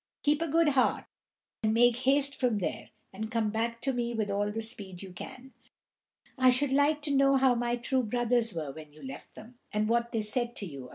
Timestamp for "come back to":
3.29-3.93